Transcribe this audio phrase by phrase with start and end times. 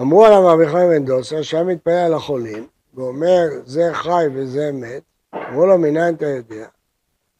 [0.00, 5.02] אמרו עליו רבי חיים בן דוסה שהיה מתפלל על החולים ואומר זה חי וזה מת,
[5.34, 6.68] אמרו לו מניין אתה יודע?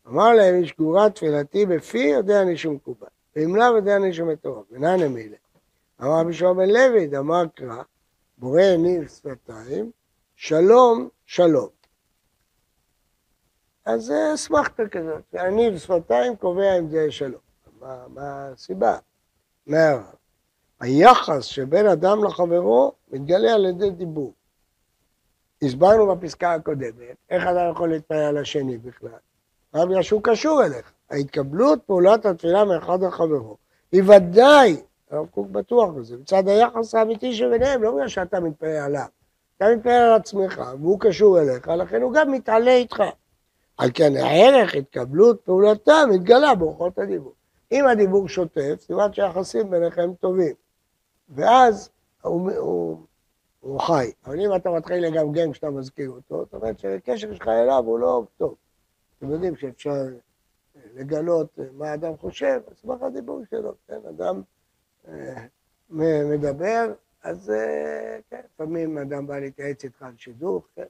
[0.08, 3.06] אמר להם איש גורה תפילתי בפי יודע אני שהוא מקובל,
[3.36, 5.36] ואם לאו יודע אני שהוא מטורף, מניין אמילה.
[6.02, 7.82] אמר רבי שועה בן לוי, אמר קרא,
[8.38, 9.90] בורא ניב שפתיים,
[10.36, 11.68] שלום שלום.
[13.84, 17.40] אז זה אסמכתה כזאת, הניב שפתיים קובע אם זה שלום.
[17.80, 18.98] מה הסיבה?
[19.66, 20.23] מה הרב?
[20.80, 24.32] היחס שבין אדם לחברו מתגלה על ידי דיבור.
[25.62, 29.10] הסברנו בפסקה הקודמת, איך אדם יכול להתפלל על השני בכלל?
[29.74, 30.92] רק בגלל שהוא קשור אליך.
[31.10, 33.56] ההתקבלות פעולת התפילה מאחד לחברו
[33.92, 34.76] היא ודאי,
[35.10, 39.06] הרב קוק בטוח בזה, מצד היחס האמיתי שביניהם, לא בגלל שאתה מתפלל עליו.
[39.56, 43.02] אתה מתפלל על עצמך, והוא קשור אליך, לכן הוא גם מתעלה איתך.
[43.78, 47.32] על כן הערך התקבלות פעולתם מתגלה באורחות הדיבור.
[47.72, 50.54] אם הדיבור שוטף, סימן שהיחסים ביניכם טובים.
[51.28, 51.90] ואז
[52.22, 52.98] הוא, הוא,
[53.60, 54.12] הוא חי.
[54.26, 58.24] אבל אם אתה מתחיל לגמגם כשאתה מזכיר אותו, זאת אומרת שהקשר שלך אליו הוא לא
[58.36, 58.54] טוב.
[59.18, 60.02] אתם יודעים שאפשר
[60.94, 64.42] לגלות מה האדם חושב, על סמך הדיבור שלו, כן, אדם
[65.08, 65.46] אה,
[66.24, 70.84] מדבר, אז אה, כן, לפעמים אדם בא להתייעץ איתך על שידוך, כן,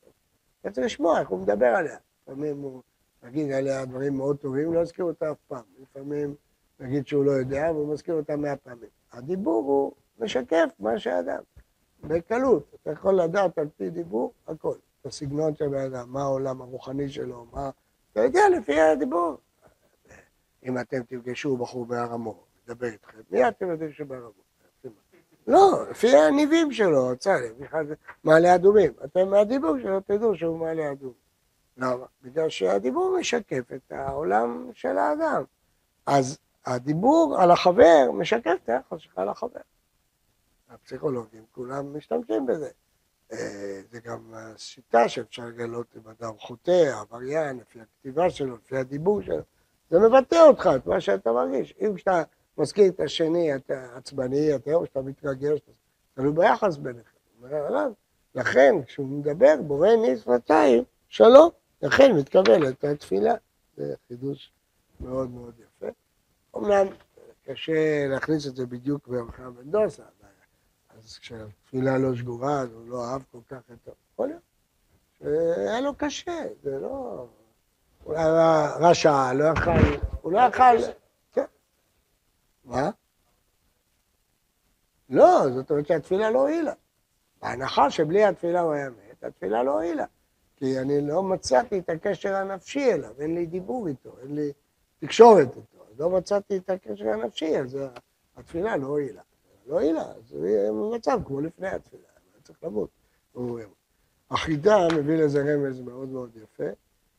[0.61, 1.97] אתה צריך לשמוע איך הוא מדבר עליה.
[2.23, 2.83] לפעמים הוא
[3.29, 5.65] יגיד עליה דברים מאוד טובים, לא יזכיר אותה אף פעם.
[5.83, 6.35] לפעמים
[6.81, 8.89] נגיד שהוא לא יודע, והוא מזכיר אותה מאה פעמים.
[9.13, 11.43] הדיבור הוא משקף מה שהאדם,
[12.01, 12.75] בקלות.
[12.83, 14.75] אתה יכול לדעת על פי דיבור הכל.
[15.01, 17.71] את הסגנון של האדם, מה העולם הרוחני שלו, מה...
[18.13, 19.37] אתה יודע לפי הדיבור.
[20.65, 24.45] אם אתם תפגשו בחור בהר המור, נדבר איתכם, מי אתם יודעים שבהר המור?
[25.47, 27.55] לא, לפי הניבים שלו, צלם,
[28.25, 28.93] מעלה אדומים.
[29.05, 31.25] אתם מהדיבור שלו תדעו שהוא מעלה אדומים.
[31.77, 32.07] למה?
[32.23, 35.45] בגלל שהדיבור משקף את העולם של האדם.
[36.07, 39.61] אז הדיבור על החבר משקף את היחס שלך לחבר.
[40.75, 42.69] הפסיכולוגים כולם משתמשים בזה.
[43.33, 49.23] אה, זה גם השיטה שאפשר לגלות אם אדם חוטא, עבריין, לפי הכתיבה שלו, לפי הדיבור
[49.23, 49.43] שלו.
[49.91, 51.75] זה מבטא אותך, את מה שאתה מרגיש.
[51.81, 52.23] אם כשאתה
[52.59, 55.61] מזכיר את השני, אתה עצבני, אתה או שאתה מתרגש,
[56.15, 57.11] תלוי ביחס ביניכם.
[58.35, 61.51] לכן, כשהוא מדבר, בורא ניס שפתיים, שלום,
[61.83, 63.35] לכן מתקבלת התפילה.
[63.77, 64.53] זה חידוש
[65.01, 65.87] מאוד מאוד יפה.
[66.57, 66.87] אמנם
[67.47, 70.03] קשה להכניס את זה בדיוק ברחם בן דוסה,
[71.05, 73.91] אז כשהתפילה לא שגורה, אז הוא לא אהב כל כך את ה...
[74.13, 74.43] יכול להיות.
[75.19, 77.27] שהיה לו קשה, זה לא...
[78.07, 79.71] היה רשע, לא יכל...
[80.23, 80.93] הוא לא יכל...
[81.33, 81.45] כן.
[82.65, 82.91] מה?
[85.09, 86.73] לא, זאת אומרת שהתפילה לא הועילה.
[87.43, 90.05] בהנחה שבלי התפילה הוא היה מת, התפילה לא הועילה.
[90.57, 94.53] כי אני לא מצאתי את הקשר הנפשי אליו, אין לי דיבור איתו, אין לי
[94.99, 95.85] תקשורת איתו.
[95.99, 97.79] לא מצאתי את הקשר הנפשי, אז
[98.37, 99.23] התפילה לא הועילה.
[99.67, 99.81] לא
[100.31, 102.03] הוא יהיה במצב כמו לפני התפילה,
[102.43, 102.91] צריך למות.
[104.31, 106.71] החידה מביא לזה רמז מאוד מאוד יפה,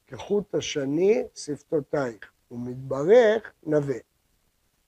[0.08, 3.98] כחוט השני שפתותייך, ומתברך נווה.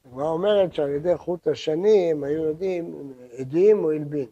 [0.05, 4.27] הגמרא אומרת שעל ידי חוט השני הם היו יודעים עדים או הלבין.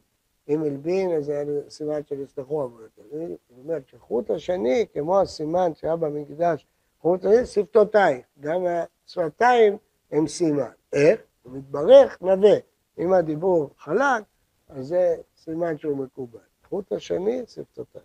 [0.50, 3.02] אם הלבין אז זה היה סימן של יסלחו עבודתו.
[3.12, 6.66] זאת אומרת שחוט השני, כמו הסימן שהיה במקדש,
[7.02, 8.25] חוט השני, שפתותייך.
[8.40, 8.62] גם
[9.06, 9.78] השפתיים
[10.12, 10.72] הם סימן.
[10.94, 11.22] איך?
[11.44, 12.57] הוא מתברך נווה.
[13.00, 14.23] אם הדיבור חלק,
[14.69, 16.39] אז זה סימן שהוא מקובל.
[16.69, 18.01] חוט השני, שפתותיו.